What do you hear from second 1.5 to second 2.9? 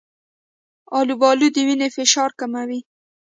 د وینې فشار کموي.